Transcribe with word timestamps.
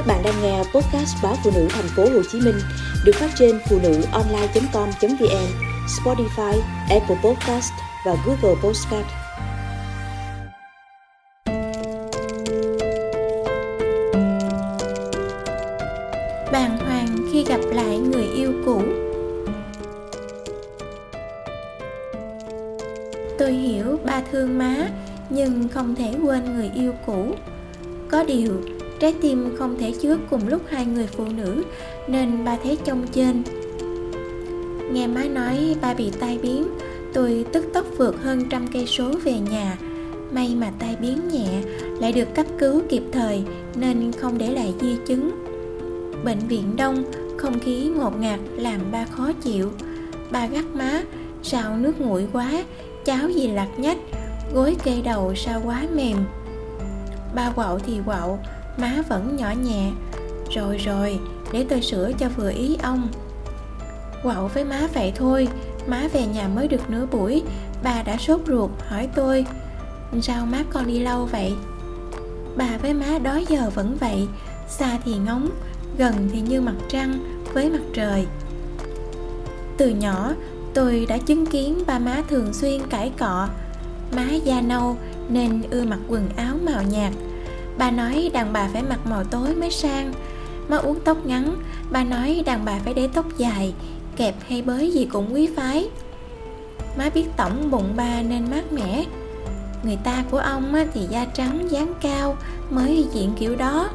Các 0.00 0.06
bạn 0.06 0.22
đang 0.24 0.42
nghe 0.42 0.58
podcast 0.58 1.16
báo 1.22 1.36
phụ 1.44 1.50
nữ 1.54 1.66
thành 1.70 1.88
phố 1.96 2.02
Hồ 2.02 2.22
Chí 2.32 2.40
Minh 2.40 2.58
được 3.04 3.12
phát 3.14 3.30
trên 3.38 3.58
phụ 3.68 3.78
nữ 3.82 4.02
online.com.vn, 4.12 5.46
Spotify, 5.86 6.60
Apple 6.90 7.16
Podcast 7.24 7.72
và 8.06 8.16
Google 8.26 8.60
Podcast. 8.62 9.06
Bàng 16.52 16.78
hoàng 16.78 17.16
khi 17.32 17.44
gặp 17.44 17.60
lại 17.72 17.98
người 17.98 18.26
yêu 18.34 18.52
cũ 18.66 18.82
Tôi 23.38 23.52
hiểu 23.52 23.98
ba 24.04 24.22
thương 24.32 24.58
má 24.58 24.88
nhưng 25.30 25.68
không 25.68 25.94
thể 25.94 26.14
quên 26.22 26.54
người 26.54 26.70
yêu 26.74 26.92
cũ 27.06 27.34
có 28.10 28.24
điều 28.24 28.79
trái 29.00 29.14
tim 29.20 29.56
không 29.58 29.76
thể 29.78 29.92
chứa 30.02 30.16
cùng 30.30 30.48
lúc 30.48 30.62
hai 30.68 30.86
người 30.86 31.06
phụ 31.06 31.24
nữ, 31.36 31.64
nên 32.08 32.44
ba 32.44 32.56
thấy 32.62 32.78
trông 32.84 33.06
trên 33.12 33.42
nghe 34.92 35.06
má 35.06 35.24
nói 35.24 35.76
ba 35.80 35.94
bị 35.94 36.10
tai 36.20 36.38
biến, 36.42 36.64
tôi 37.12 37.44
tức 37.52 37.66
tốc 37.74 37.84
vượt 37.96 38.22
hơn 38.22 38.48
trăm 38.50 38.66
cây 38.66 38.86
số 38.86 39.12
về 39.24 39.38
nhà. 39.38 39.78
May 40.32 40.54
mà 40.54 40.70
tai 40.78 40.96
biến 41.00 41.28
nhẹ, 41.32 41.62
lại 42.00 42.12
được 42.12 42.34
cấp 42.34 42.46
cứu 42.58 42.82
kịp 42.88 43.02
thời, 43.12 43.44
nên 43.74 44.12
không 44.12 44.38
để 44.38 44.52
lại 44.52 44.74
di 44.80 44.96
chứng. 45.06 45.30
Bệnh 46.24 46.38
viện 46.38 46.76
đông, 46.76 47.04
không 47.36 47.58
khí 47.58 47.90
ngột 47.96 48.20
ngạt 48.20 48.40
làm 48.56 48.80
ba 48.92 49.04
khó 49.04 49.32
chịu. 49.32 49.72
Ba 50.30 50.46
gắt 50.46 50.64
má, 50.74 51.02
sao 51.42 51.76
nước 51.76 52.00
nguội 52.00 52.28
quá, 52.32 52.64
cháo 53.04 53.28
gì 53.28 53.48
lạc 53.48 53.68
nhách, 53.76 53.98
gối 54.54 54.76
kê 54.84 55.02
đầu 55.04 55.34
sao 55.34 55.62
quá 55.64 55.82
mềm. 55.94 56.16
Ba 57.34 57.52
quạo 57.54 57.78
thì 57.78 57.98
quạo 58.06 58.38
má 58.78 59.02
vẫn 59.08 59.36
nhỏ 59.36 59.50
nhẹ. 59.64 59.90
Rồi 60.50 60.76
rồi, 60.76 61.18
để 61.52 61.66
tôi 61.68 61.82
sửa 61.82 62.12
cho 62.18 62.28
vừa 62.28 62.50
ý 62.50 62.76
ông. 62.82 63.08
Quậu 64.22 64.48
với 64.48 64.64
má 64.64 64.88
vậy 64.94 65.12
thôi, 65.16 65.48
má 65.86 66.08
về 66.12 66.26
nhà 66.26 66.48
mới 66.48 66.68
được 66.68 66.90
nửa 66.90 67.06
buổi. 67.06 67.42
Bà 67.82 68.02
đã 68.02 68.16
sốt 68.16 68.40
ruột, 68.46 68.70
hỏi 68.88 69.08
tôi, 69.14 69.46
sao 70.22 70.46
má 70.46 70.58
con 70.72 70.86
đi 70.86 70.98
lâu 70.98 71.26
vậy? 71.26 71.54
Bà 72.56 72.78
với 72.82 72.94
má 72.94 73.18
đó 73.22 73.40
giờ 73.48 73.70
vẫn 73.74 73.96
vậy, 74.00 74.26
xa 74.68 74.98
thì 75.04 75.14
ngóng, 75.14 75.50
gần 75.98 76.28
thì 76.32 76.40
như 76.40 76.60
mặt 76.60 76.74
trăng 76.88 77.42
với 77.52 77.70
mặt 77.70 77.82
trời. 77.94 78.26
Từ 79.76 79.88
nhỏ, 79.88 80.32
tôi 80.74 81.06
đã 81.08 81.18
chứng 81.18 81.46
kiến 81.46 81.82
ba 81.86 81.98
má 81.98 82.22
thường 82.28 82.52
xuyên 82.52 82.80
cãi 82.90 83.12
cọ. 83.18 83.48
Má 84.16 84.26
da 84.44 84.60
nâu 84.60 84.96
nên 85.28 85.62
ưa 85.70 85.84
mặc 85.84 85.98
quần 86.08 86.28
áo 86.36 86.56
màu 86.62 86.82
nhạt 86.82 87.12
bà 87.80 87.90
nói 87.90 88.30
đàn 88.32 88.52
bà 88.52 88.68
phải 88.72 88.82
mặc 88.82 88.98
màu 89.04 89.24
tối 89.24 89.54
mới 89.54 89.70
sang. 89.70 90.12
Má 90.68 90.76
uống 90.76 91.00
tóc 91.04 91.26
ngắn, 91.26 91.56
bà 91.90 92.04
nói 92.04 92.42
đàn 92.46 92.64
bà 92.64 92.78
phải 92.84 92.94
để 92.94 93.08
tóc 93.14 93.24
dài, 93.36 93.74
kẹp 94.16 94.34
hay 94.48 94.62
bới 94.62 94.90
gì 94.90 95.04
cũng 95.04 95.34
quý 95.34 95.48
phái. 95.56 95.88
Má 96.98 97.10
biết 97.14 97.24
tổng 97.36 97.70
bụng 97.70 97.92
ba 97.96 98.22
nên 98.22 98.50
mát 98.50 98.72
mẻ. 98.72 99.04
Người 99.82 99.98
ta 100.04 100.24
của 100.30 100.38
ông 100.38 100.74
thì 100.94 101.06
da 101.10 101.24
trắng, 101.24 101.70
dáng 101.70 101.94
cao, 102.00 102.36
mới 102.70 103.06
diện 103.12 103.32
kiểu 103.38 103.56
đó. 103.56 103.90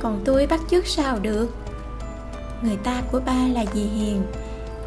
Còn 0.00 0.22
tôi 0.24 0.46
bắt 0.46 0.60
chước 0.70 0.86
sao 0.86 1.18
được? 1.18 1.56
Người 2.62 2.76
ta 2.76 3.02
của 3.12 3.20
ba 3.26 3.46
là 3.52 3.64
dì 3.74 3.82
hiền. 3.82 4.22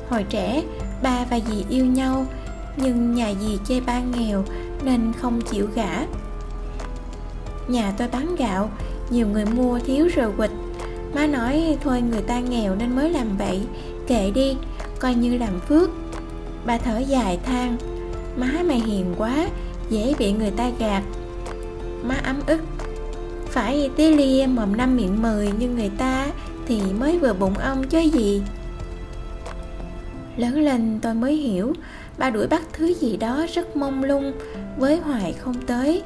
Hồi 0.10 0.26
trẻ, 0.30 0.64
ba 1.04 1.26
và 1.30 1.40
dì 1.40 1.66
yêu 1.70 1.86
nhau, 1.86 2.26
nhưng 2.78 3.16
nhà 3.16 3.34
dì 3.42 3.60
chê 3.68 3.80
ba 3.80 4.00
nghèo 4.00 4.44
nên 4.84 5.14
không 5.22 5.42
chịu 5.42 5.68
gả 5.76 6.06
nhà 7.68 7.94
tôi 7.98 8.08
bán 8.08 8.36
gạo, 8.36 8.72
nhiều 9.10 9.28
người 9.28 9.46
mua 9.46 9.80
thiếu 9.80 10.08
rồi 10.16 10.32
quịch 10.38 10.52
má 11.18 11.28
nói, 11.28 11.78
thôi 11.84 12.02
người 12.02 12.22
ta 12.22 12.40
nghèo 12.40 12.76
nên 12.76 12.96
mới 12.96 13.10
làm 13.10 13.38
vậy, 13.38 13.62
kệ 14.08 14.32
đi, 14.32 14.56
coi 15.00 15.16
như 15.16 15.38
làm 15.38 15.60
phước. 15.60 15.90
Bà 16.66 16.78
thở 16.78 16.98
dài 16.98 17.40
than, 17.46 17.78
má, 18.36 18.52
mày 18.66 18.80
hiền 18.80 19.16
quá, 19.18 19.48
dễ 19.90 20.14
bị 20.20 20.32
người 20.32 20.52
ta 20.52 20.72
gạt. 20.80 21.04
Má 22.04 22.16
ấm 22.24 22.40
ức, 22.48 22.62
phải 23.48 23.90
tí 23.96 24.16
lia 24.16 24.48
mồm 24.48 24.78
năm 24.78 24.98
miệng 24.98 25.22
mười 25.22 25.52
như 25.60 25.70
người 25.70 25.92
ta 25.98 26.28
thì 26.68 26.82
mới 27.00 27.20
vừa 27.20 27.34
bụng 27.34 27.58
ông 27.58 27.84
chứ 27.88 28.00
gì. 28.00 28.42
Lớn 30.38 30.62
lên 30.62 31.00
tôi 31.02 31.14
mới 31.14 31.36
hiểu, 31.36 31.74
ba 32.18 32.30
đuổi 32.30 32.48
bắt 32.48 32.62
thứ 32.74 32.94
gì 32.94 33.18
đó 33.18 33.46
rất 33.54 33.76
mông 33.76 34.04
lung, 34.04 34.34
với 34.78 34.98
hoài 34.98 35.34
không 35.34 35.56
tới 35.68 36.04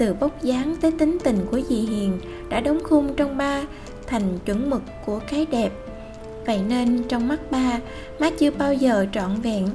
từ 0.00 0.14
bốc 0.14 0.42
dáng 0.42 0.76
tới 0.80 0.92
tính 0.92 1.18
tình 1.24 1.38
của 1.50 1.60
dì 1.68 1.76
hiền 1.76 2.20
đã 2.48 2.60
đóng 2.60 2.80
khung 2.84 3.14
trong 3.16 3.36
ba 3.36 3.62
thành 4.06 4.38
chuẩn 4.44 4.70
mực 4.70 4.82
của 5.06 5.20
cái 5.30 5.46
đẹp. 5.50 5.72
Vậy 6.46 6.60
nên 6.68 7.02
trong 7.08 7.28
mắt 7.28 7.50
ba, 7.50 7.80
má 8.20 8.30
chưa 8.30 8.50
bao 8.50 8.74
giờ 8.74 9.06
trọn 9.12 9.34
vẹn. 9.42 9.68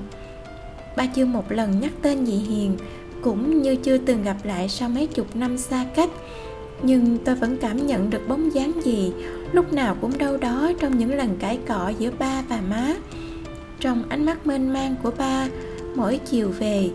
Ba 0.97 1.05
chưa 1.05 1.25
một 1.25 1.51
lần 1.51 1.79
nhắc 1.79 1.91
tên 2.01 2.25
dì 2.25 2.33
hiền, 2.33 2.77
cũng 3.21 3.61
như 3.61 3.75
chưa 3.75 3.97
từng 3.97 4.23
gặp 4.23 4.37
lại 4.43 4.69
sau 4.69 4.89
mấy 4.89 5.07
chục 5.07 5.35
năm 5.35 5.57
xa 5.57 5.85
cách. 5.95 6.09
Nhưng 6.81 7.17
tôi 7.17 7.35
vẫn 7.35 7.57
cảm 7.57 7.87
nhận 7.87 8.09
được 8.09 8.27
bóng 8.27 8.53
dáng 8.53 8.71
gì 8.83 9.13
lúc 9.51 9.73
nào 9.73 9.95
cũng 10.01 10.17
đâu 10.17 10.37
đó 10.37 10.71
trong 10.79 10.97
những 10.97 11.15
lần 11.15 11.37
cãi 11.39 11.59
cọ 11.67 11.91
giữa 11.99 12.11
ba 12.19 12.43
và 12.49 12.61
má. 12.69 12.95
Trong 13.79 14.03
ánh 14.09 14.25
mắt 14.25 14.47
mênh 14.47 14.73
mang 14.73 14.95
của 15.03 15.11
ba, 15.17 15.47
mỗi 15.95 16.19
chiều 16.25 16.49
về, 16.59 16.89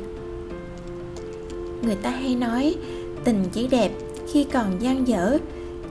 người 1.83 1.97
ta 1.97 2.11
hay 2.11 2.35
nói 2.35 2.77
tình 3.25 3.45
chỉ 3.53 3.67
đẹp 3.67 3.91
khi 4.33 4.45
còn 4.45 4.83
gian 4.83 5.09
dở. 5.09 5.39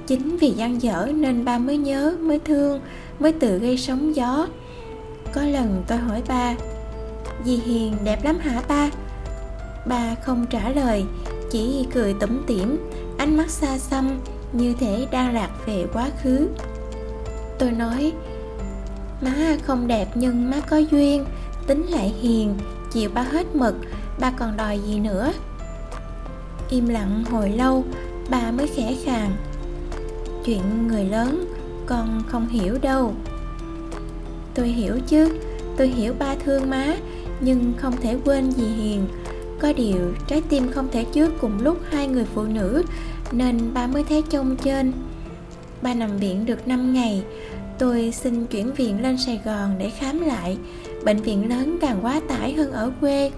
Chính 0.08 0.38
vì 0.38 0.52
gian 0.52 0.82
dở 0.82 1.08
nên 1.16 1.46
ba 1.46 1.58
mới 1.58 1.78
nhớ, 1.78 2.16
mới 2.20 2.40
thương, 2.40 2.80
mới 3.20 3.32
tự 3.32 3.60
gây 3.60 3.78
sóng 3.78 4.16
gió. 4.16 4.48
Có 5.34 5.42
lần 5.42 5.84
tôi 5.88 5.98
hỏi 5.98 6.24
ba, 6.28 6.56
dì 7.46 7.56
hiền 7.56 7.96
đẹp 8.04 8.24
lắm 8.24 8.40
hả 8.40 8.62
ba? 8.68 8.90
Ba 9.86 10.16
không 10.16 10.46
trả 10.50 10.70
lời, 10.70 11.06
chỉ 11.52 11.88
cười 11.94 12.14
tủm 12.14 12.30
tỉm, 12.48 12.78
ánh 13.18 13.38
mắt 13.38 13.50
xa 13.50 13.78
xăm 13.78 14.20
như 14.54 14.74
thể 14.80 15.08
đang 15.12 15.34
lạc 15.34 15.50
về 15.66 15.86
quá 15.94 16.10
khứ. 16.24 16.48
Tôi 17.60 17.72
nói, 17.72 18.14
má 19.22 19.58
không 19.64 19.88
đẹp 19.88 20.08
nhưng 20.16 20.50
má 20.50 20.60
có 20.60 20.78
duyên, 20.78 21.26
tính 21.68 21.86
lại 21.86 22.14
hiền, 22.22 22.56
chịu 22.92 23.10
ba 23.14 23.22
hết 23.22 23.56
mực, 23.56 23.76
ba 24.20 24.32
còn 24.32 24.58
đòi 24.58 24.80
gì 24.80 25.00
nữa? 25.00 25.32
Im 26.70 26.88
lặng 26.88 27.24
hồi 27.32 27.50
lâu, 27.50 27.84
bà 28.30 28.52
mới 28.52 28.68
khẽ 28.68 28.96
khàng. 29.04 29.32
Chuyện 30.46 30.88
người 30.88 31.06
lớn, 31.06 31.46
con 31.86 32.24
không 32.28 32.48
hiểu 32.48 32.78
đâu. 32.82 33.14
Tôi 34.54 34.68
hiểu 34.68 35.00
chứ, 35.08 35.38
tôi 35.78 35.88
hiểu 35.88 36.14
ba 36.20 36.36
thương 36.36 36.70
má, 36.70 36.96
nhưng 37.40 37.74
không 37.78 37.98
thể 38.02 38.18
quên 38.26 38.52
gì 38.52 38.68
hiền. 38.68 39.08
Có 39.60 39.74
điều 39.74 40.14
trái 40.28 40.42
tim 40.50 40.72
không 40.72 40.88
thể 40.92 41.04
chứa 41.04 41.30
cùng 41.42 41.62
lúc 41.62 41.78
hai 41.90 42.08
người 42.08 42.26
phụ 42.36 42.44
nữ, 42.44 42.84
nên 43.32 43.74
ba 43.74 43.88
mới 43.88 44.04
thấy 44.04 44.24
trông 44.30 44.56
trên. 44.64 44.92
Ba 45.82 45.94
nằm 45.94 46.18
viện 46.18 46.46
được 46.46 46.68
5 46.68 46.94
ngày, 46.94 47.24
tôi 47.80 48.12
xin 48.12 48.46
chuyển 48.46 48.74
viện 48.74 49.02
lên 49.02 49.18
sài 49.18 49.42
gòn 49.46 49.76
để 49.80 49.90
khám 49.90 50.20
lại. 50.20 50.58
Bệnh 51.04 51.18
viện 51.18 51.50
lớn 51.50 51.78
càng 51.82 52.00
quá 52.02 52.22
tải 52.28 52.54
hơn 52.54 52.72
ở 52.72 52.92
quê. 53.02 53.32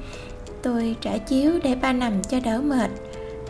Tôi 0.62 0.96
trả 1.02 1.18
chiếu 1.18 1.52
để 1.64 1.75
ba 1.75 1.94
nằm 1.94 2.14
cho 2.24 2.40
đỡ 2.40 2.62
mệt 2.62 2.91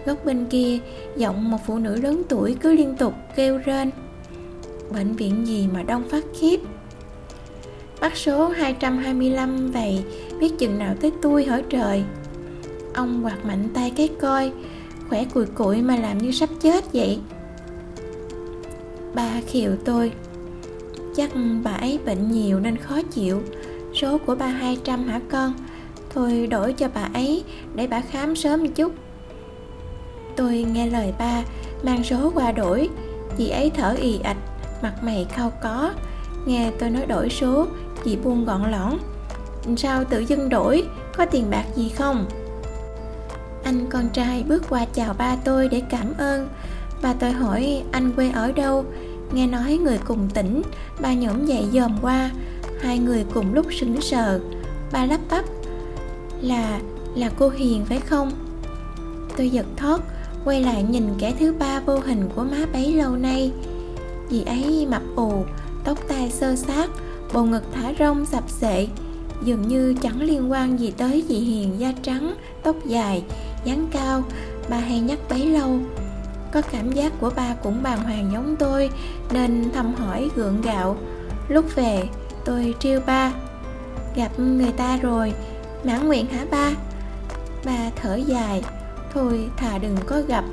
góc 0.06 0.26
bên 0.26 0.46
kia, 0.46 0.80
giọng 1.18 1.52
một 1.52 1.58
phụ 1.66 1.80
nữ 1.80 1.96
lớn 1.96 2.22
tuổi 2.30 2.56
cứ 2.62 2.74
liên 2.74 2.96
tục 2.96 3.14
kêu 3.36 3.58
rên. 3.66 3.92
Bệnh 4.94 5.16
viện 5.16 5.48
gì 5.48 5.68
mà 5.74 5.84
đông 5.84 6.10
phát 6.10 6.24
khiếp. 6.40 6.60
Bắt 8.02 8.18
số 8.18 8.48
225 8.48 9.72
vậy, 9.72 10.04
biết 10.40 10.52
chừng 10.60 10.80
nào 10.80 10.96
tới 11.02 11.12
tôi 11.22 11.46
hỏi 11.46 11.64
trời. 11.70 12.04
Ông 12.94 13.26
quạt 13.26 13.46
mạnh 13.46 13.70
tay 13.74 13.94
cái 13.96 14.10
coi, 14.22 14.52
khỏe 15.10 15.26
cùi 15.34 15.46
cụi 15.46 15.82
mà 15.82 15.96
làm 15.96 16.18
như 16.18 16.32
sắp 16.32 16.50
chết 16.62 16.94
vậy. 16.94 17.20
Ba 19.14 19.42
khiều 19.48 19.72
tôi, 19.86 20.12
chắc 21.16 21.32
bà 21.64 21.72
ấy 21.72 22.00
bệnh 22.06 22.32
nhiều 22.32 22.60
nên 22.60 22.78
khó 22.78 23.02
chịu. 23.02 23.42
Số 23.94 24.18
của 24.18 24.36
ba 24.36 24.48
200 24.48 25.08
hả 25.08 25.22
con? 25.32 25.54
Thôi 26.10 26.48
đổi 26.48 26.74
cho 26.74 26.90
bà 26.94 27.10
ấy, 27.14 27.44
để 27.76 27.88
bà 27.88 28.02
khám 28.02 28.36
sớm 28.36 28.64
một 28.64 28.70
chút 28.76 28.94
tôi 30.36 30.66
nghe 30.74 30.88
lời 30.88 31.14
ba, 31.20 31.44
mang 31.84 32.04
số 32.04 32.32
qua 32.36 32.52
đổi. 32.52 32.90
Chị 33.38 33.50
ấy 33.50 33.72
thở 33.76 33.96
ì 34.02 34.20
ạch, 34.24 34.38
mặt 34.82 34.94
mày 35.04 35.26
khao 35.30 35.52
có. 35.62 35.92
Nghe 36.46 36.72
tôi 36.80 36.90
nói 36.90 37.06
đổi 37.06 37.30
số, 37.30 37.68
chị 38.04 38.16
buông 38.16 38.46
gọn 38.46 38.72
lõn. 38.72 38.98
Sao 39.78 40.04
tự 40.04 40.20
dưng 40.20 40.50
đổi, 40.50 40.84
có 41.18 41.26
tiền 41.26 41.50
bạc 41.50 41.66
gì 41.76 41.90
không? 41.90 42.26
Anh 43.64 43.86
con 43.90 44.10
trai 44.10 44.44
bước 44.48 44.64
qua 44.70 44.86
chào 44.94 45.14
ba 45.14 45.36
tôi 45.36 45.68
để 45.68 45.82
cảm 45.90 46.14
ơn. 46.18 46.50
Ba 47.02 47.14
tôi 47.14 47.32
hỏi, 47.32 47.84
anh 47.92 48.12
quê 48.12 48.30
ở 48.30 48.52
đâu? 48.52 48.86
Nghe 49.32 49.48
nói 49.48 49.80
người 49.84 50.00
cùng 50.08 50.30
tỉnh, 50.34 50.62
ba 51.00 51.14
nhổm 51.14 51.46
dậy 51.46 51.66
dòm 51.74 51.98
qua. 52.02 52.30
Hai 52.82 53.00
người 53.00 53.26
cùng 53.34 53.54
lúc 53.54 53.66
sững 53.80 54.02
sờ. 54.02 54.40
Ba 54.92 55.06
lắp 55.06 55.20
bắp, 55.30 55.46
là 56.42 56.80
là 57.16 57.30
cô 57.40 57.50
hiền 57.50 57.86
phải 57.86 58.00
không? 58.00 58.32
Tôi 59.38 59.50
giật 59.50 59.66
thót 59.78 60.02
quay 60.46 60.64
lại 60.64 60.84
nhìn 60.84 61.04
kẻ 61.20 61.34
thứ 61.40 61.54
ba 61.60 61.80
vô 61.80 62.00
hình 62.00 62.30
của 62.36 62.44
má 62.44 62.66
bấy 62.74 62.94
lâu 62.94 63.16
nay. 63.16 63.52
Dì 64.30 64.44
ấy 64.44 64.88
mập 64.90 65.02
ù, 65.16 65.44
tóc 65.84 65.98
tai 66.08 66.32
sơ 66.32 66.56
sát, 66.56 66.90
bầu 67.34 67.46
ngực 67.46 67.64
thả 67.74 67.94
rông 68.00 68.26
sập 68.26 68.50
sệ. 68.50 68.88
Dường 69.44 69.68
như 69.68 69.96
chẳng 70.02 70.22
liên 70.22 70.52
quan 70.52 70.80
gì 70.80 70.92
tới 70.98 71.24
dì 71.30 71.36
Hiền 71.36 71.80
da 71.80 71.94
trắng, 72.04 72.36
tóc 72.64 72.76
dài, 72.86 73.24
dáng 73.64 73.88
cao. 73.92 74.24
Ba 74.70 74.78
hay 74.78 75.00
nhắc 75.00 75.20
bấy 75.30 75.46
lâu 75.46 75.80
Có 76.52 76.62
cảm 76.62 76.92
giác 76.92 77.14
của 77.20 77.32
ba 77.36 77.56
cũng 77.64 77.84
bàng 77.84 78.04
hoàng 78.04 78.30
giống 78.34 78.56
tôi 78.56 78.90
Nên 79.32 79.72
thăm 79.74 79.94
hỏi 79.94 80.30
gượng 80.36 80.62
gạo. 80.62 80.98
Lúc 81.48 81.76
về 81.76 82.04
tôi 82.46 82.76
trêu 82.80 83.02
ba 83.06 83.34
Gặp 84.16 84.40
người 84.40 84.72
ta 84.72 84.98
rồi. 84.98 85.34
Mãn 85.84 86.08
nguyện 86.08 86.26
hả 86.26 86.46
ba? 86.52 86.72
Ba 87.66 87.90
thở 87.96 88.16
dài 88.16 88.64
Thôi 89.14 89.50
thà 89.58 89.78
đừng 89.78 89.96
có 90.06 90.22
gặp. 90.28 90.44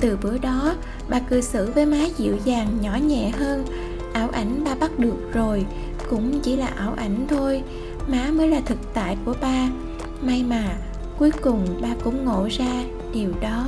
Từ 0.00 0.18
bữa 0.22 0.38
đó, 0.38 0.74
bà 1.08 1.18
cư 1.18 1.40
xử 1.40 1.70
với 1.70 1.86
má 1.86 1.98
dịu 2.16 2.36
dàng, 2.44 2.68
nhỏ 2.80 2.96
nhẹ 2.96 3.30
hơn. 3.30 3.64
Ảo 4.12 4.28
ảnh 4.32 4.64
ba 4.64 4.74
bắt 4.74 4.98
được 4.98 5.32
rồi, 5.32 5.66
Cũng 6.10 6.40
chỉ 6.40 6.56
là 6.56 6.66
ảo 6.66 6.94
ảnh 6.96 7.26
thôi. 7.28 7.62
Má 8.08 8.30
mới 8.32 8.48
là 8.48 8.60
thực 8.66 8.78
tại 8.94 9.16
của 9.24 9.34
ba. 9.40 9.68
May 10.20 10.44
mà, 10.48 10.76
cuối 11.18 11.30
cùng 11.30 11.66
ba 11.82 11.88
cũng 12.04 12.24
ngộ 12.24 12.48
ra 12.50 12.84
điều 13.12 13.30
đó. 13.40 13.66